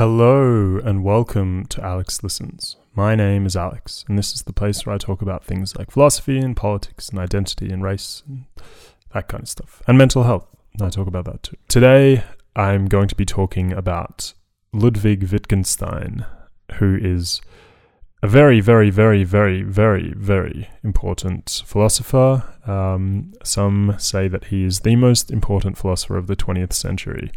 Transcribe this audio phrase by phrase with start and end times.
[0.00, 2.76] Hello and welcome to Alex Listens.
[2.94, 5.90] My name is Alex, and this is the place where I talk about things like
[5.90, 8.46] philosophy and politics and identity and race and
[9.12, 10.46] that kind of stuff, and mental health.
[10.80, 11.58] I talk about that too.
[11.68, 12.24] Today,
[12.56, 14.32] I'm going to be talking about
[14.72, 16.24] Ludwig Wittgenstein,
[16.76, 17.42] who is
[18.22, 22.42] a very, very, very, very, very, very important philosopher.
[22.66, 27.30] Um, some say that he is the most important philosopher of the 20th century.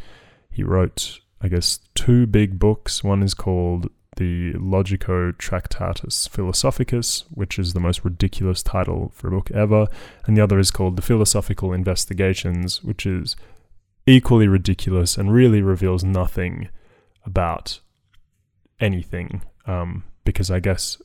[0.49, 3.03] He wrote, I guess, two big books.
[3.03, 9.31] One is called the Logico Tractatus Philosophicus, which is the most ridiculous title for a
[9.31, 9.87] book ever,
[10.25, 13.35] and the other is called The Philosophical Investigations, which is
[14.05, 16.69] equally ridiculous and really reveals nothing
[17.25, 17.79] about
[18.79, 19.41] anything.
[19.65, 21.01] Um, because I guess,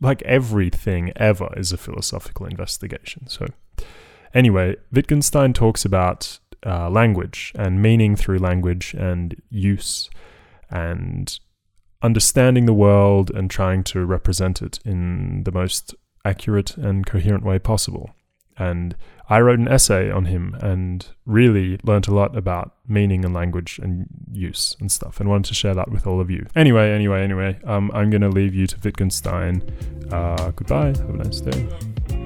[0.00, 3.26] like everything ever, is a philosophical investigation.
[3.28, 3.46] So,
[4.34, 10.10] anyway, Wittgenstein talks about uh, language and meaning through language and use
[10.70, 11.38] and
[12.02, 15.94] understanding the world and trying to represent it in the most
[16.24, 18.10] accurate and coherent way possible.
[18.58, 18.96] And
[19.28, 23.80] I wrote an essay on him and really learnt a lot about meaning and language
[23.82, 26.46] and use and stuff and wanted to share that with all of you.
[26.54, 29.62] Anyway, anyway, anyway, um, I'm going to leave you to Wittgenstein.
[30.10, 30.88] Uh, goodbye.
[30.88, 32.21] Have a nice day.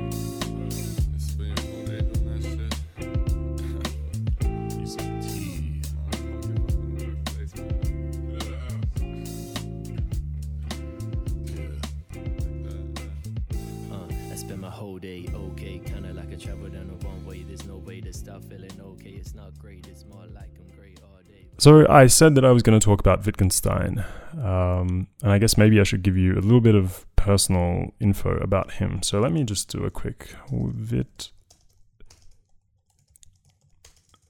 [14.66, 17.44] My whole day okay, kinda like I traveled on a one way.
[17.44, 19.10] There's no way to stop feeling okay.
[19.10, 21.46] It's not great, it's more like I'm great all day.
[21.58, 25.56] So I said that I was going to talk about Wittgenstein, um, and I guess
[25.56, 29.02] maybe I should give you a little bit of personal info about him.
[29.04, 31.30] So let me just do a quick Witt.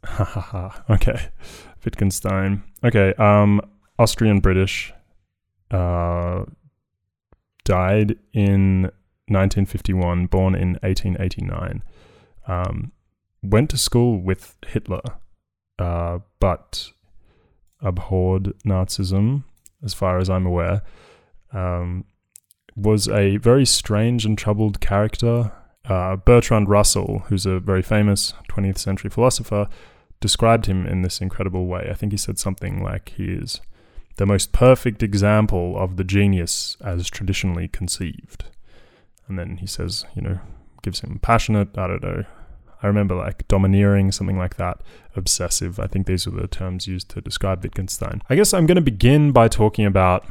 [0.90, 1.30] okay,
[1.82, 2.62] Wittgenstein.
[2.84, 3.62] Okay, um,
[3.98, 4.92] Austrian British.
[5.70, 6.44] Uh,
[7.64, 8.92] died in
[9.28, 11.82] 1951, born in 1889.
[12.46, 12.92] Um,
[13.42, 15.02] went to school with Hitler,
[15.78, 16.90] uh, but
[17.80, 19.44] abhorred Nazism,
[19.84, 20.82] as far as I'm aware.
[21.52, 22.04] Um,
[22.76, 25.52] was a very strange and troubled character.
[25.84, 29.68] Uh, Bertrand Russell, who's a very famous 20th century philosopher,
[30.20, 31.88] described him in this incredible way.
[31.90, 33.60] I think he said something like he is
[34.16, 38.46] the most perfect example of the genius as traditionally conceived.
[39.28, 40.38] And then he says, you know,
[40.82, 42.24] gives him passionate, I don't know.
[42.82, 44.80] I remember like domineering, something like that,
[45.16, 45.80] obsessive.
[45.80, 48.22] I think these are the terms used to describe Wittgenstein.
[48.28, 50.26] I guess I'm going to begin by talking about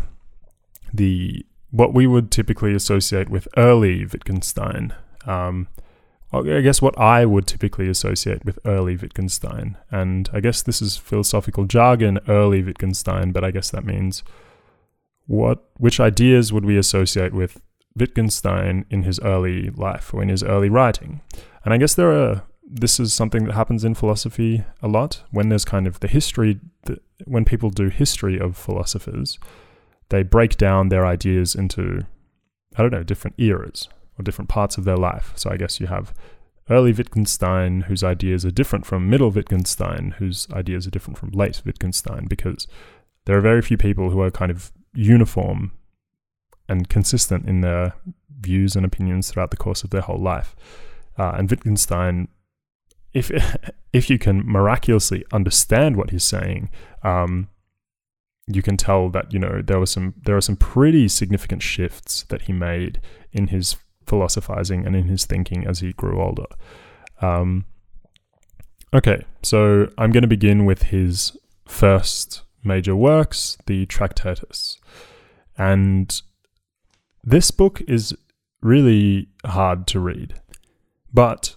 [0.94, 4.94] the what we would typically associate with early Wittgenstein.
[5.25, 5.67] Um,
[6.31, 9.77] I guess what I would typically associate with early Wittgenstein.
[9.91, 14.23] And I guess this is philosophical jargon, early Wittgenstein, but I guess that means
[15.27, 17.59] what which ideas would we associate with
[17.95, 21.22] Wittgenstein in his early life or in his early writing?
[21.63, 25.50] And I guess there are this is something that happens in philosophy a lot when
[25.50, 29.38] there's kind of the history that when people do history of philosophers,
[30.09, 32.06] they break down their ideas into
[32.75, 35.31] I don't know, different eras or different parts of their life.
[35.35, 36.13] So I guess you have
[36.69, 41.62] early Wittgenstein, whose ideas are different from middle Wittgenstein, whose ideas are different from late
[41.66, 42.67] Wittgenstein, because
[43.25, 45.72] there are very few people who are kind of uniform
[46.67, 47.93] and consistent in their
[48.39, 50.55] views and opinions throughout the course of their whole life.
[51.17, 52.27] Uh, and Wittgenstein,
[53.13, 53.31] if
[53.93, 56.69] if you can miraculously understand what he's saying,
[57.03, 57.47] um,
[58.47, 62.23] you can tell that you know there were some there are some pretty significant shifts
[62.29, 62.99] that he made
[63.31, 66.45] in his philosophizing and in his thinking as he grew older.
[67.21, 67.65] Um,
[68.93, 74.77] okay, so I'm going to begin with his first major works, the Tractatus.
[75.57, 76.21] And
[77.25, 78.16] this book is
[78.62, 80.36] really hard to read,
[81.13, 81.56] but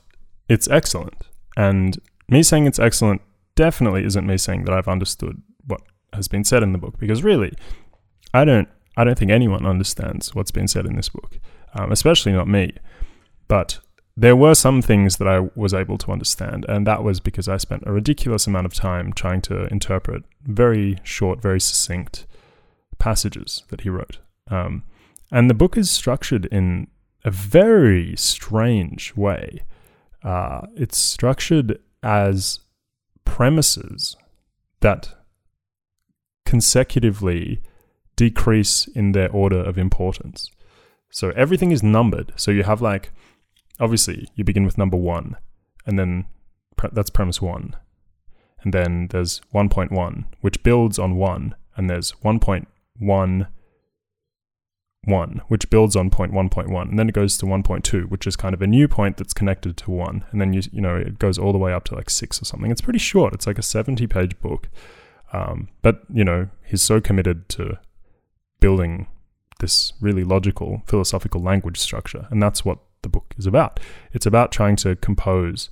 [0.49, 1.15] it's excellent.
[1.57, 1.99] And
[2.29, 3.23] me saying it's excellent
[3.55, 5.81] definitely isn't me saying that I've understood what
[6.13, 7.53] has been said in the book, because really,
[8.35, 8.69] I don't.
[8.97, 11.39] I don't think anyone understands what's been said in this book
[11.75, 12.75] um, especially not me.
[13.47, 13.81] But
[14.17, 17.57] there were some things that I was able to understand, and that was because I
[17.57, 22.27] spent a ridiculous amount of time trying to interpret very short, very succinct
[22.99, 24.19] passages that he wrote.
[24.49, 24.83] Um,
[25.31, 26.89] and the book is structured in
[27.25, 29.63] a very strange way.
[30.23, 32.61] Uh, it's structured as
[33.25, 34.17] premises
[34.81, 35.15] that
[36.45, 37.61] consecutively
[38.17, 40.51] decrease in their order of importance.
[41.11, 42.33] So everything is numbered.
[42.37, 43.13] So you have like,
[43.79, 45.37] obviously, you begin with number one,
[45.87, 46.27] and then
[46.77, 47.77] pre- that's premise one.
[48.63, 53.47] And then there's 1.1, which builds on one, and there's 1.1
[55.09, 58.55] 1, which builds on point 1.1, and then it goes to 1.2, which is kind
[58.55, 61.39] of a new point that's connected to 1, and then you you know it goes
[61.39, 62.71] all the way up to like 6 or something.
[62.71, 63.35] It's pretty short.
[63.35, 64.69] It's like a 70-page book.
[65.33, 67.79] Um, but, you know, he's so committed to
[68.61, 69.09] building
[69.61, 73.81] this really logical philosophical language structure, and that's what the book is about.
[74.13, 75.71] It's about trying to compose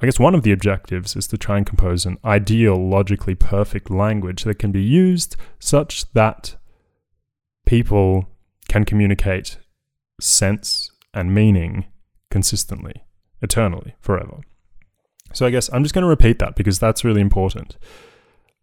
[0.00, 3.90] I guess one of the objectives is to try and compose an ideal, logically perfect
[3.90, 6.54] language that can be used such that
[7.66, 8.28] people
[8.68, 9.58] can communicate
[10.20, 11.86] sense and meaning
[12.30, 13.02] consistently,
[13.40, 14.40] eternally, forever.
[15.32, 17.76] So I guess I'm just going to repeat that because that's really important.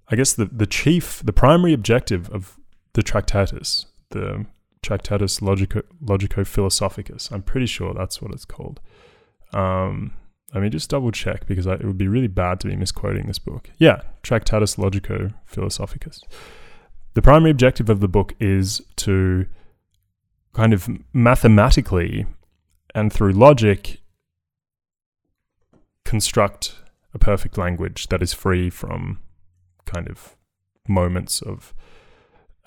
[0.10, 2.58] I guess the, the chief, the primary objective of
[2.94, 4.46] the Tractatus, the
[4.84, 8.80] Tractatus Logico, Philosophicus, I'm pretty sure that's what it's called.
[9.54, 10.14] Um,
[10.54, 13.28] let me just double check because I, it would be really bad to be misquoting
[13.28, 13.70] this book.
[13.78, 16.22] Yeah, Tractatus Logico Philosophicus.
[17.14, 19.48] The primary objective of the book is to
[20.56, 22.26] kind of mathematically
[22.96, 24.00] and through logic
[26.06, 26.76] construct
[27.14, 29.20] a perfect language that is free from
[29.86, 30.38] kind of
[30.88, 31.74] moments of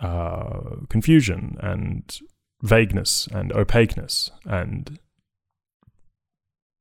[0.01, 2.19] uh, confusion and
[2.61, 4.99] vagueness and opaqueness and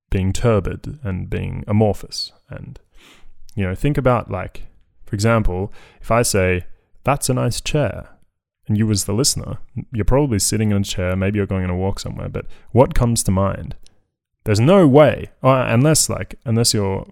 [0.09, 2.79] being turbid and being amorphous and
[3.55, 4.63] you know think about like
[5.05, 5.71] for example
[6.01, 6.65] if i say
[7.03, 8.16] that's a nice chair
[8.67, 9.57] and you as the listener,
[9.91, 12.93] you're probably sitting in a chair, maybe you're going on a walk somewhere, but what
[12.93, 13.75] comes to mind?
[14.43, 17.05] There's no way, uh, unless like unless you're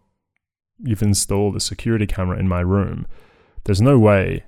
[0.84, 3.08] you've installed a security camera in my room,
[3.64, 4.44] there's no way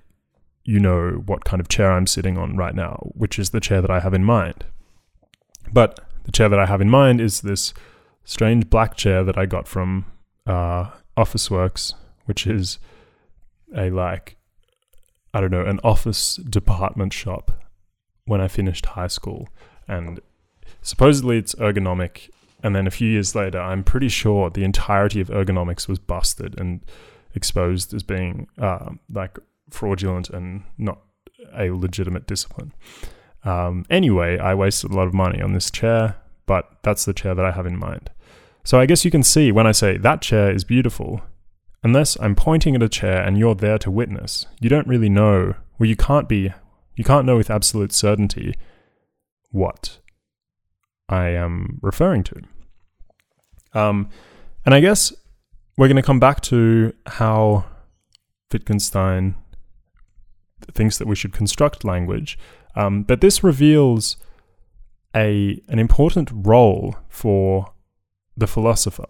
[0.64, 3.82] you know what kind of chair I'm sitting on right now, which is the chair
[3.82, 4.66] that I have in mind.
[5.72, 7.74] But the chair that I have in mind is this
[8.26, 10.06] strange black chair that I got from
[10.46, 11.94] uh, Officeworks,
[12.26, 12.80] which is
[13.76, 14.37] a like
[15.38, 17.52] I don't know, an office department shop
[18.26, 19.48] when I finished high school.
[19.88, 20.20] And
[20.82, 22.32] supposedly it's ergonomic.
[22.64, 26.60] And then a few years later, I'm pretty sure the entirety of ergonomics was busted
[26.60, 26.84] and
[27.36, 29.38] exposed as being uh, like
[29.70, 31.02] fraudulent and not
[31.56, 32.74] a legitimate discipline.
[33.44, 36.16] Um, anyway, I wasted a lot of money on this chair,
[36.48, 38.10] but that's the chair that I have in mind.
[38.64, 41.22] So I guess you can see when I say that chair is beautiful,
[41.84, 45.56] unless I'm pointing at a chair and you're there to witness, you don't really know,
[45.78, 46.54] well, you can't be,
[46.96, 48.56] you can't know with absolute certainty
[49.52, 50.00] what
[51.10, 52.42] I am referring to.
[53.74, 54.10] Um,
[54.66, 55.14] and I guess
[55.78, 57.66] we're going to come back to how
[58.52, 59.36] Wittgenstein
[60.74, 62.38] thinks that we should construct language.
[62.76, 64.18] Um, but this reveals
[65.16, 67.74] a an important role for
[68.36, 69.06] the philosopher.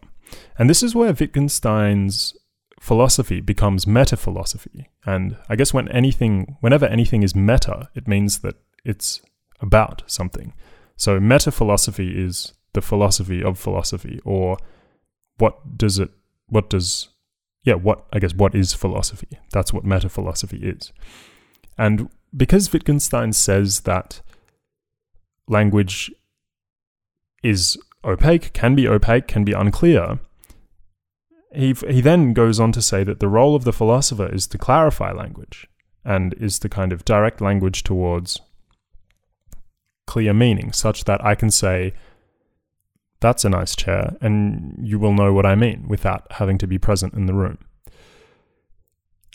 [0.57, 2.35] And this is where Wittgenstein's
[2.79, 4.89] philosophy becomes meta philosophy.
[5.05, 9.21] And I guess when anything, whenever anything is meta, it means that it's
[9.59, 10.53] about something.
[10.95, 14.57] So meta philosophy is the philosophy of philosophy, or
[15.37, 16.11] what does it,
[16.47, 17.09] what does,
[17.63, 19.39] yeah, what, I guess, what is philosophy?
[19.51, 20.91] That's what meta philosophy is.
[21.77, 24.21] And because Wittgenstein says that
[25.47, 26.11] language
[27.43, 30.19] is opaque, can be opaque, can be unclear,
[31.53, 34.57] he, he then goes on to say that the role of the philosopher is to
[34.57, 35.67] clarify language
[36.03, 38.41] and is to kind of direct language towards
[40.05, 41.93] clear meaning, such that I can say,
[43.19, 46.77] that's a nice chair, and you will know what I mean without having to be
[46.77, 47.57] present in the room.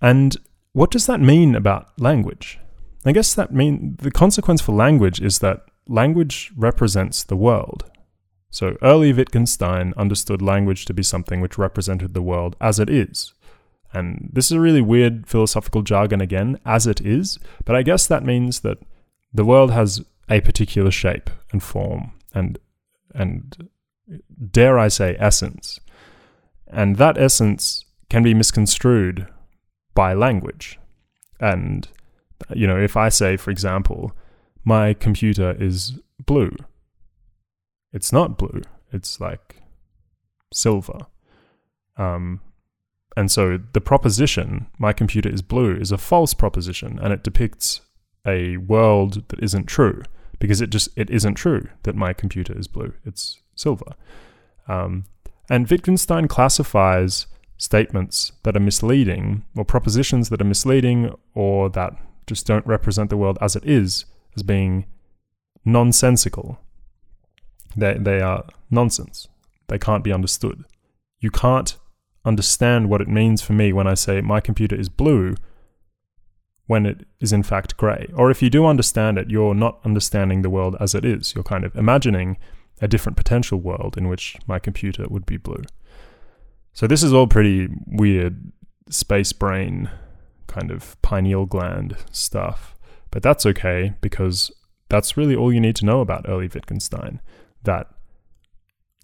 [0.01, 0.37] And
[0.73, 2.59] what does that mean about language?
[3.05, 7.85] I guess that mean the consequence for language is that language represents the world.
[8.53, 13.33] So early Wittgenstein understood language to be something which represented the world as it is.
[13.95, 18.07] And this is a really weird philosophical jargon again, as it is, but I guess
[18.07, 18.79] that means that
[19.33, 22.59] the world has a particular shape and form and
[23.15, 23.69] and
[24.51, 25.81] dare I say essence.
[26.67, 29.29] And that essence can be misconstrued
[29.95, 30.79] by language.
[31.41, 31.89] And
[32.55, 34.13] you know, if I say for example,
[34.63, 36.55] my computer is blue,
[37.93, 38.63] it's not blue.
[38.93, 39.63] It's like
[40.53, 41.07] silver.
[41.97, 42.41] Um,
[43.17, 47.83] and so the proposition, my computer is blue, is a false proposition and it depicts
[48.27, 50.03] a world that isn't true
[50.39, 52.95] because it just it isn't true that my computer is blue.
[53.05, 53.95] It's silver.
[54.69, 55.05] Um,
[55.51, 57.27] and Wittgenstein classifies
[57.59, 61.93] statements that are misleading or propositions that are misleading or that
[62.27, 64.87] just don't represent the world as it is as being
[65.65, 66.59] nonsensical
[67.77, 69.29] they, they are nonsense.
[69.69, 70.65] They can't be understood.
[71.21, 71.77] You can't
[72.25, 75.35] understand what it means for me when I say my computer is blue
[76.67, 78.09] when it is in fact grey.
[78.15, 81.35] Or if you do understand it, you're not understanding the world as it is.
[81.35, 82.39] You're kind of imagining
[82.81, 85.63] a different potential world in which my computer would be blue.
[86.73, 88.53] So this is all pretty weird
[88.89, 89.91] space brain
[90.47, 92.77] kind of pineal gland stuff.
[93.11, 94.51] But that's okay because
[94.89, 97.21] that's really all you need to know about early Wittgenstein.
[97.65, 97.89] That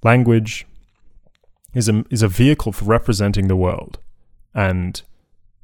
[0.03, 0.67] language
[1.75, 3.99] is a, is a vehicle for representing the world.
[4.55, 5.01] And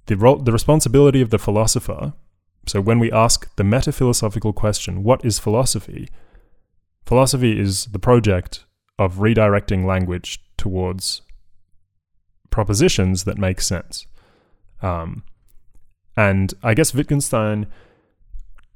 [0.07, 2.13] the, ro- the responsibility of the philosopher,
[2.67, 6.09] so when we ask the metaphilosophical question, what is philosophy?
[7.07, 8.65] Philosophy is the project
[8.99, 11.23] of redirecting language towards
[12.51, 14.07] propositions that make sense.
[14.81, 15.25] Um,
[16.17, 17.67] and I guess Wittgenstein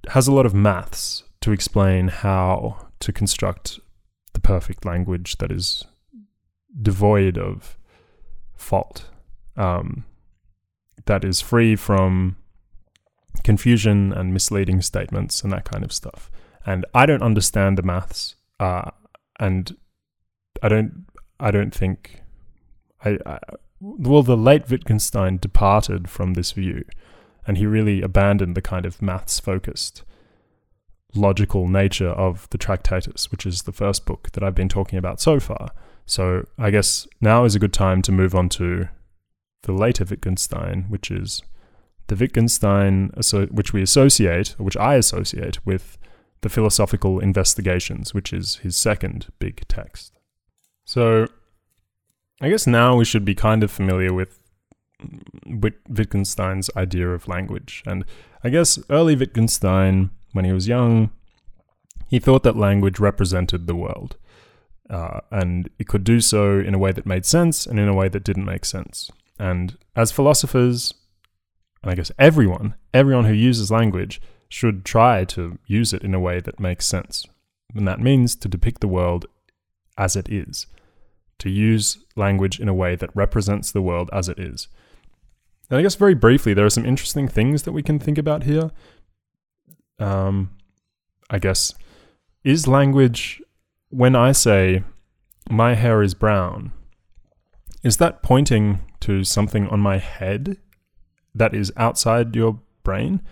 [0.08, 3.78] has a lot of maths to explain how to construct
[4.48, 5.84] perfect language that is
[6.80, 7.76] devoid of
[8.56, 9.04] fault,
[9.58, 10.06] um,
[11.04, 12.34] that is free from
[13.44, 16.30] confusion and misleading statements and that kind of stuff.
[16.64, 18.90] And I don't understand the maths, uh,
[19.38, 19.76] and
[20.62, 21.04] I don't,
[21.38, 22.22] I don't think,
[23.04, 23.38] I, I
[23.80, 26.86] well, the late Wittgenstein departed from this view,
[27.46, 30.04] and he really abandoned the kind of maths focused
[31.14, 35.20] logical nature of the Tractatus, which is the first book that I've been talking about
[35.20, 35.70] so far.
[36.06, 38.88] So I guess now is a good time to move on to
[39.62, 41.42] the later Wittgenstein, which is
[42.06, 43.10] the Wittgenstein
[43.50, 45.98] which we associate, which I associate with
[46.40, 50.12] the Philosophical Investigations, which is his second big text.
[50.84, 51.26] So
[52.40, 54.38] I guess now we should be kind of familiar with
[55.46, 57.82] Wittgenstein's idea of language.
[57.86, 58.04] And
[58.42, 61.10] I guess early Wittgenstein, when he was young,
[62.08, 64.16] he thought that language represented the world.
[64.88, 67.94] Uh, and it could do so in a way that made sense and in a
[67.94, 69.10] way that didn't make sense.
[69.38, 70.94] And as philosophers,
[71.82, 76.20] and I guess everyone, everyone who uses language should try to use it in a
[76.20, 77.26] way that makes sense.
[77.74, 79.26] And that means to depict the world
[79.98, 80.66] as it is
[81.38, 84.68] to use language in a way that represents the world as it is.
[85.70, 88.44] And I guess very briefly, there are some interesting things that we can think about
[88.44, 88.70] here.
[89.98, 90.50] Um,
[91.30, 91.74] I guess,
[92.44, 93.42] is language,
[93.90, 94.82] when I say,
[95.50, 96.72] my hair is brown,
[97.82, 100.58] is that pointing to something on my head
[101.34, 103.22] that is outside your brain?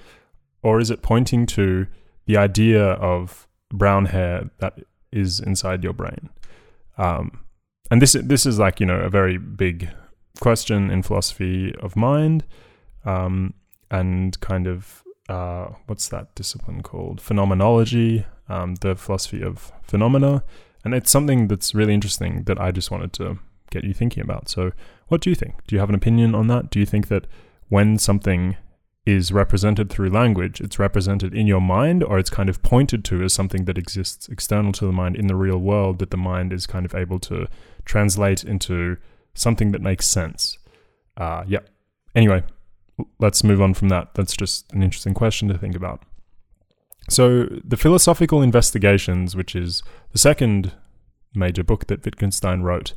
[0.62, 1.86] Or is it pointing to
[2.26, 4.78] the idea of brown hair that
[5.12, 6.30] is inside your brain?
[6.98, 7.40] Um,
[7.90, 9.90] and this this is like you know a very big
[10.40, 12.44] question in philosophy of mind,
[13.04, 13.54] um,
[13.90, 17.20] and kind of uh, what's that discipline called?
[17.20, 20.42] Phenomenology, um, the philosophy of phenomena,
[20.84, 23.38] and it's something that's really interesting that I just wanted to
[23.70, 24.48] get you thinking about.
[24.48, 24.72] So,
[25.08, 25.66] what do you think?
[25.66, 26.70] Do you have an opinion on that?
[26.70, 27.26] Do you think that
[27.68, 28.56] when something
[29.04, 33.22] is represented through language, it's represented in your mind, or it's kind of pointed to
[33.22, 36.52] as something that exists external to the mind in the real world that the mind
[36.52, 37.46] is kind of able to
[37.84, 38.96] translate into
[39.34, 40.58] something that makes sense.
[41.16, 41.60] Uh, yeah.
[42.16, 42.42] Anyway,
[43.18, 44.14] let's move on from that.
[44.14, 46.02] That's just an interesting question to think about.
[47.08, 50.72] So, the Philosophical Investigations, which is the second
[51.34, 52.94] major book that Wittgenstein wrote,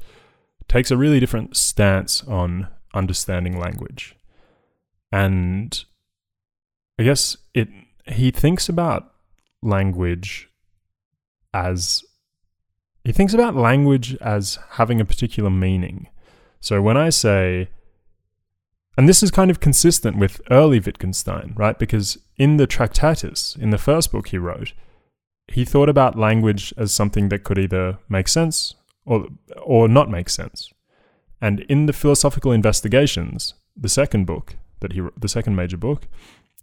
[0.68, 4.16] takes a really different stance on understanding language.
[5.12, 5.84] And
[6.98, 7.68] I guess it
[8.08, 9.14] he thinks about
[9.62, 10.50] language
[11.54, 12.04] as
[13.04, 16.08] he thinks about language as having a particular meaning.
[16.60, 17.70] So when I say
[19.00, 21.80] and this is kind of consistent with early Wittgenstein, right?
[21.80, 24.74] Because in the Tractatus, in the first book he wrote,
[25.48, 28.76] he thought about language as something that could either make sense
[29.06, 29.28] or
[29.62, 30.74] or not make sense.
[31.40, 36.10] And in the Philosophical Investigations, the second book that he the second major book,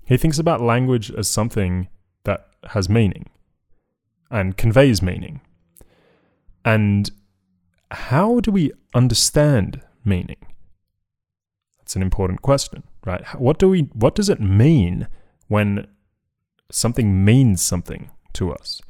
[0.05, 1.88] he thinks about language as something
[2.25, 3.31] that has meaning
[4.31, 5.40] and conveys meaning.
[6.66, 7.11] And
[7.90, 10.45] how do we understand meaning?
[11.87, 13.25] That's an important question, right?
[13.38, 15.07] What do we what does it mean
[15.49, 15.87] when
[16.71, 18.83] something means something to us?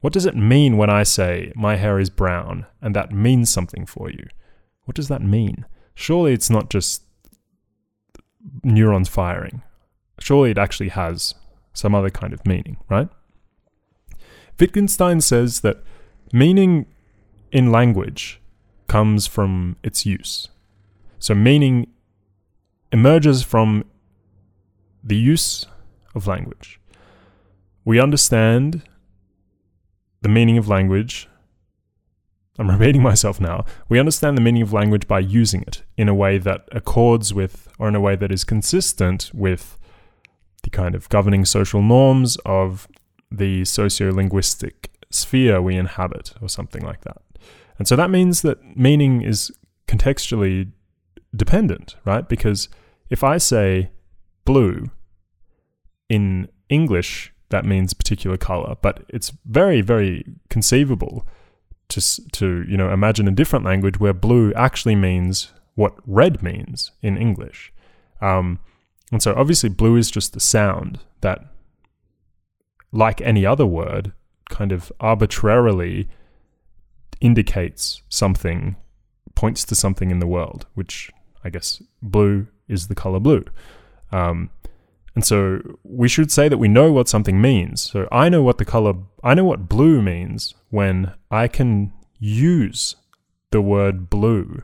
[0.00, 3.86] What does it mean when I say my hair is brown and that means something
[3.86, 4.26] for you?
[4.84, 5.66] What does that mean?
[5.94, 7.02] Surely it's not just
[8.62, 9.62] neurons firing
[10.20, 11.34] surely it actually has
[11.72, 13.08] some other kind of meaning, right?
[14.58, 15.82] Wittgenstein says that
[16.32, 16.86] meaning
[17.50, 18.40] in language
[18.86, 20.48] comes from its use.
[21.18, 21.88] So meaning
[22.94, 23.84] emerges from
[25.02, 25.66] the use
[26.14, 26.80] of language.
[27.84, 28.82] We understand
[30.22, 31.28] the meaning of language.
[32.56, 33.64] I'm repeating myself now.
[33.88, 37.66] We understand the meaning of language by using it in a way that accords with,
[37.80, 39.76] or in a way that is consistent with
[40.62, 42.86] the kind of governing social norms of
[43.28, 47.20] the sociolinguistic sphere we inhabit, or something like that.
[47.76, 49.50] And so that means that meaning is
[49.88, 50.70] contextually
[51.34, 52.28] dependent, right?
[52.28, 52.68] Because
[53.14, 53.90] if I say
[54.44, 54.90] blue
[56.08, 61.24] in English, that means particular color, but it's very, very conceivable
[61.90, 62.00] to,
[62.32, 67.16] to you know imagine a different language where blue actually means what red means in
[67.16, 67.72] English.
[68.20, 68.58] Um,
[69.12, 71.38] and so obviously blue is just a sound that,
[72.90, 74.12] like any other word,
[74.50, 76.08] kind of arbitrarily
[77.20, 78.74] indicates something,
[79.36, 81.12] points to something in the world, which
[81.44, 83.44] I guess blue is the color blue.
[84.12, 84.50] Um,
[85.14, 87.82] and so we should say that we know what something means.
[87.82, 92.96] So I know what the color, I know what blue means when I can use
[93.50, 94.62] the word blue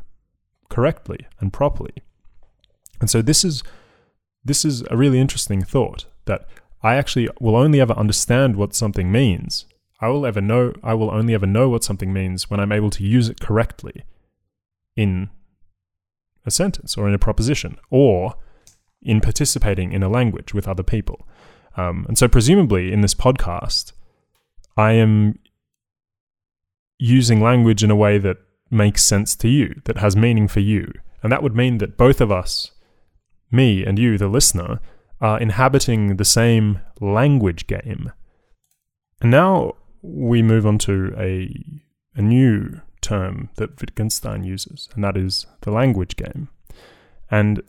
[0.68, 1.94] correctly and properly.
[3.00, 3.62] And so this is
[4.44, 6.46] this is a really interesting thought that
[6.82, 9.66] I actually will only ever understand what something means.
[10.00, 12.90] I will ever know I will only ever know what something means when I'm able
[12.90, 14.04] to use it correctly
[14.96, 15.30] in
[16.46, 18.34] a sentence or in a proposition or
[19.02, 21.26] in participating in a language with other people.
[21.76, 23.92] Um, and so, presumably, in this podcast,
[24.76, 25.38] I am
[26.98, 28.36] using language in a way that
[28.70, 30.92] makes sense to you, that has meaning for you.
[31.22, 32.72] And that would mean that both of us,
[33.50, 34.80] me and you, the listener,
[35.20, 38.12] are inhabiting the same language game.
[39.20, 41.52] And now we move on to a,
[42.14, 46.48] a new term that Wittgenstein uses, and that is the language game.
[47.30, 47.62] And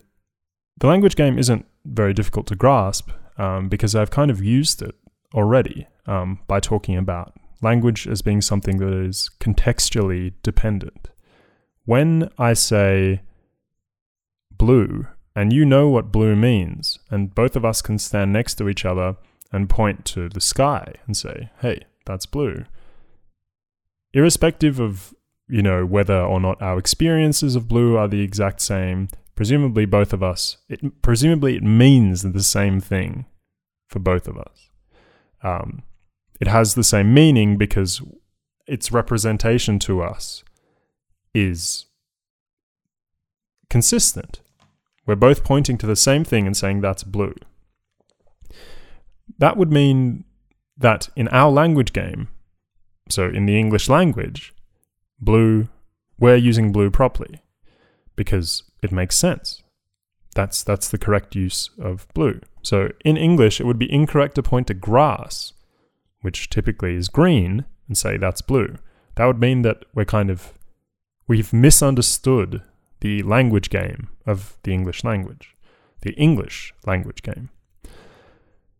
[0.78, 4.94] the language game isn't very difficult to grasp um, because I've kind of used it
[5.34, 11.08] already um, by talking about language as being something that is contextually dependent.
[11.84, 13.22] When I say
[14.50, 18.68] blue, and you know what blue means, and both of us can stand next to
[18.68, 19.16] each other
[19.52, 22.64] and point to the sky and say, hey, that's blue.
[24.12, 25.14] Irrespective of,
[25.48, 30.12] you know, whether or not our experiences of blue are the exact same, presumably both
[30.12, 33.26] of us, it, presumably it means the same thing
[33.88, 34.70] for both of us.
[35.42, 35.82] Um,
[36.40, 38.00] it has the same meaning because
[38.66, 40.44] its representation to us
[41.34, 41.86] is
[43.68, 44.40] consistent.
[45.06, 47.34] We're both pointing to the same thing and saying that's blue.
[49.38, 50.24] That would mean
[50.76, 52.28] that in our language game,
[53.08, 54.54] so in the English language,
[55.22, 55.68] blue,
[56.18, 57.42] we're using blue properly
[58.16, 59.62] because it makes sense.
[60.34, 62.40] That's that's the correct use of blue.
[62.62, 65.52] So in English, it would be incorrect to point to grass,
[66.20, 68.76] which typically is green, and say that's blue.
[69.16, 70.52] That would mean that we're kind of
[71.28, 72.62] we've misunderstood
[73.00, 75.56] the language game of the English language,
[76.00, 77.50] the English language game.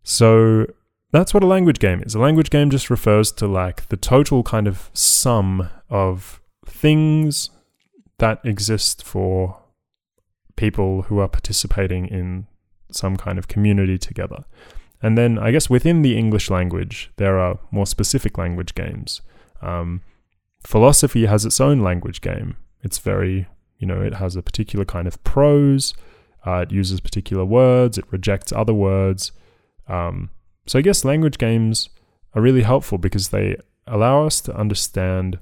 [0.02, 0.66] So
[1.12, 2.14] that's what a language game is.
[2.14, 7.51] A language game just refers to like the total kind of sum of things
[8.18, 9.59] that exist for
[10.57, 12.46] people who are participating in
[12.90, 14.44] some kind of community together.
[15.03, 19.20] And then I guess within the English language, there are more specific language games.
[19.61, 20.03] Um,
[20.64, 22.57] philosophy has its own language game.
[22.83, 23.48] It's very,
[23.79, 25.94] you know, it has a particular kind of prose.
[26.46, 27.98] Uh, it uses particular words.
[27.98, 29.33] It rejects other words.
[29.88, 30.31] Um,
[30.66, 31.88] so I guess language games
[32.35, 35.38] are really helpful because they allow us to understand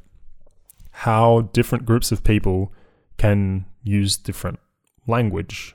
[0.90, 2.72] how different groups of people
[3.16, 4.58] can use different
[5.06, 5.74] language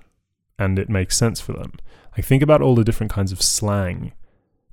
[0.58, 1.74] and it makes sense for them.
[2.16, 4.14] Like think about all the different kinds of slang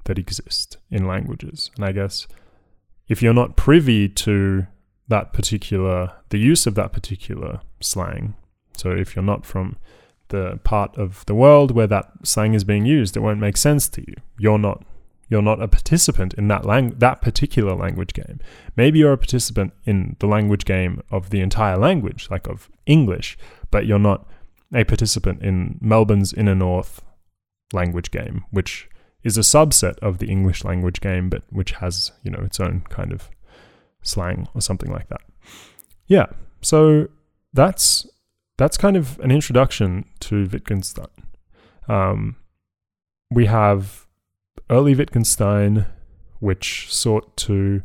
[0.05, 1.71] that exist in languages.
[1.77, 2.27] And I guess
[3.09, 4.67] if you're not privy to
[5.09, 8.35] that particular the use of that particular slang,
[8.77, 9.77] so if you're not from
[10.33, 13.88] the part of the world where that slang is being used, it won't make sense
[13.90, 14.14] to you.
[14.38, 14.85] You're not
[15.29, 18.38] you're not a participant in that lang- that particular language game.
[18.77, 23.38] Maybe you're a participant in the language game of the entire language, like of English,
[23.71, 24.29] but you're not
[24.75, 27.01] a participant in Melbourne's Inner North
[27.73, 28.90] language game, which
[29.25, 32.83] is a subset of the English language game, but which has, you know, its own
[32.90, 33.31] kind of
[34.03, 35.23] slang or something like that.
[36.09, 36.27] Yeah.
[36.61, 37.09] So
[37.55, 38.07] that's
[38.62, 41.09] that's kind of an introduction to Wittgenstein.
[41.88, 42.37] Um,
[43.29, 44.07] we have
[44.70, 45.87] early Wittgenstein,
[46.38, 47.83] which sought to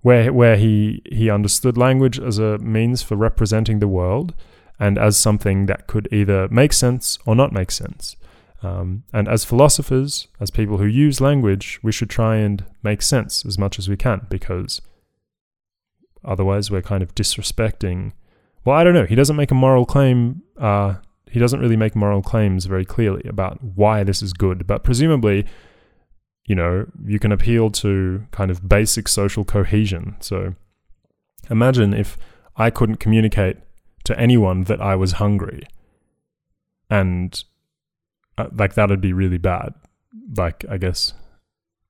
[0.00, 4.34] where where he he understood language as a means for representing the world
[4.80, 8.16] and as something that could either make sense or not make sense.
[8.62, 13.44] Um, and as philosophers, as people who use language, we should try and make sense
[13.44, 14.80] as much as we can because
[16.24, 18.12] otherwise we're kind of disrespecting.
[18.64, 19.04] Well, I don't know.
[19.04, 20.94] He doesn't make a moral claim uh,
[21.34, 24.68] he doesn't really make moral claims very clearly about why this is good.
[24.68, 25.46] But presumably,
[26.46, 30.14] you know, you can appeal to kind of basic social cohesion.
[30.20, 30.54] So
[31.50, 32.16] imagine if
[32.56, 33.56] I couldn't communicate
[34.04, 35.66] to anyone that I was hungry.
[36.88, 37.42] And
[38.38, 39.74] uh, like that would be really bad.
[40.36, 41.14] Like, I guess,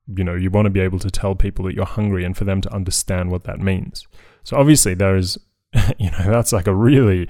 [0.06, 2.44] you know, you want to be able to tell people that you're hungry and for
[2.44, 4.06] them to understand what that means.
[4.42, 5.36] So obviously, there is,
[5.98, 7.28] you know, that's like a really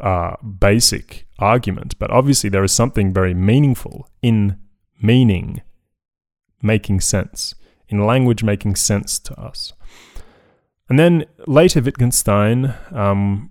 [0.00, 4.58] uh, basic argument, but obviously, there is something very meaningful in
[5.02, 5.62] meaning
[6.62, 7.54] making sense,
[7.88, 9.72] in language making sense to us.
[10.88, 13.50] And then later, Wittgenstein, um,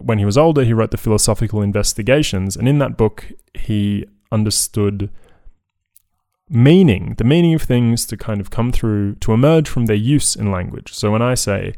[0.00, 5.10] when he was older, he wrote the Philosophical Investigations, and in that book, he understood
[6.48, 10.36] meaning, the meaning of things to kind of come through, to emerge from their use
[10.36, 10.92] in language.
[10.92, 11.74] So when I say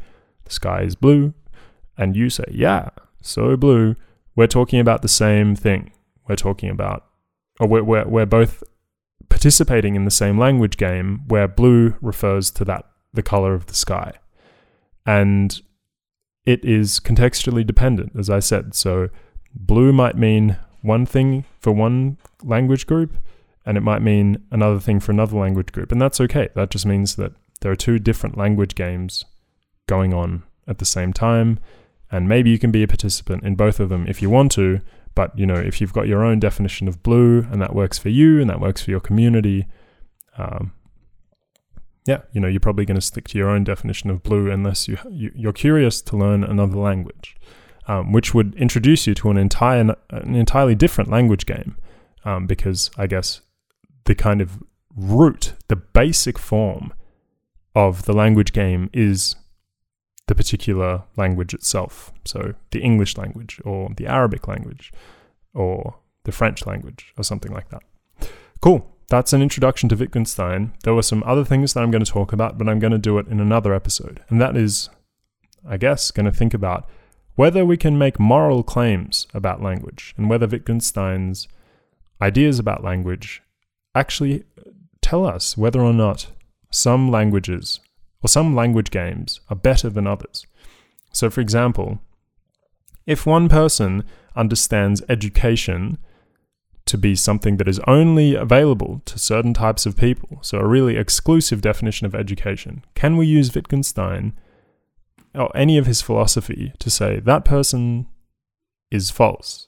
[0.47, 1.33] the sky is blue,
[1.97, 2.89] and you say, yeah,
[3.21, 3.95] so blue,
[4.35, 5.91] we're talking about the same thing.
[6.27, 7.05] We're talking about,
[7.59, 8.63] or we're, we're, we're both
[9.29, 13.73] participating in the same language game where blue refers to that, the color of the
[13.73, 14.13] sky
[15.07, 15.61] and
[16.45, 18.75] it is contextually dependent, as I said.
[18.75, 19.09] So,
[19.55, 23.15] blue might mean one thing for one language group,
[23.65, 25.91] and it might mean another thing for another language group.
[25.91, 26.49] And that's okay.
[26.55, 27.31] That just means that
[27.61, 29.25] there are two different language games
[29.87, 31.59] going on at the same time.
[32.11, 34.81] And maybe you can be a participant in both of them if you want to.
[35.15, 38.09] But, you know, if you've got your own definition of blue and that works for
[38.09, 39.65] you and that works for your community,
[40.37, 40.73] um,
[42.05, 44.87] yeah, you know, you're probably going to stick to your own definition of blue unless
[44.87, 47.35] you, you are curious to learn another language,
[47.87, 51.75] um, which would introduce you to an entire an entirely different language game,
[52.23, 53.41] um, because I guess
[54.05, 54.63] the kind of
[54.95, 56.93] root, the basic form
[57.75, 59.35] of the language game is
[60.27, 62.11] the particular language itself.
[62.25, 64.91] So the English language, or the Arabic language,
[65.53, 67.83] or the French language, or something like that.
[68.61, 70.73] Cool that's an introduction to Wittgenstein.
[70.83, 72.97] There were some other things that I'm going to talk about, but I'm going to
[72.97, 74.21] do it in another episode.
[74.29, 74.89] And that is,
[75.67, 76.89] I guess, going to think about
[77.35, 81.47] whether we can make moral claims about language and whether Wittgenstein's
[82.21, 83.41] ideas about language
[83.95, 84.43] actually
[85.01, 86.27] tell us whether or not
[86.69, 87.79] some languages
[88.23, 90.45] or some language games are better than others.
[91.11, 91.99] So, for example,
[93.05, 94.03] if one person
[94.35, 95.97] understands education
[96.87, 100.95] to be something that is only available to certain types of people, so a really
[100.97, 102.83] exclusive definition of education.
[102.95, 104.33] Can we use Wittgenstein
[105.35, 108.07] or any of his philosophy to say that person
[108.89, 109.67] is false?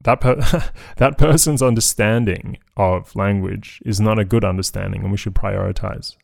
[0.00, 5.34] That per- that person's understanding of language is not a good understanding, and we should
[5.34, 6.16] prioritize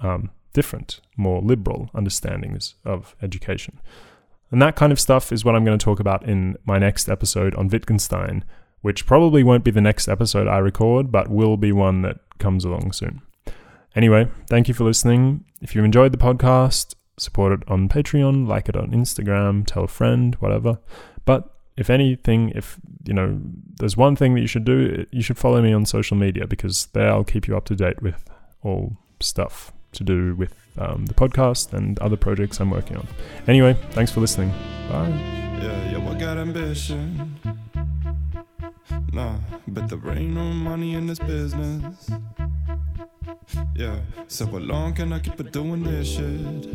[0.00, 3.80] um, different, more liberal understandings of education.
[4.50, 7.08] And that kind of stuff is what I'm going to talk about in my next
[7.08, 8.44] episode on Wittgenstein,
[8.80, 12.64] which probably won't be the next episode I record, but will be one that comes
[12.64, 13.20] along soon.
[13.94, 15.44] Anyway, thank you for listening.
[15.60, 19.88] If you enjoyed the podcast, support it on Patreon, like it on Instagram, tell a
[19.88, 20.78] friend, whatever.
[21.24, 23.40] But if anything, if you know,
[23.78, 26.86] there's one thing that you should do, you should follow me on social media because
[26.92, 28.28] there I'll keep you up to date with
[28.62, 33.06] all stuff to do with um, the podcast and other projects I'm working on.
[33.46, 34.50] Anyway, thanks for listening.
[34.90, 35.08] Bye.
[35.62, 37.38] Yeah, yeah, got ambition.
[39.12, 42.10] Nah, but there ain't no money in this business.
[43.74, 46.66] Yeah, so how long can I keep doing this shit?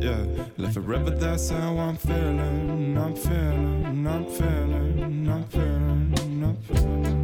[0.00, 0.24] Yeah,
[0.56, 2.98] live forever, that's how I'm feeling.
[2.98, 7.17] I'm feeling, I'm feeling, I'm feeling, I'm feeling.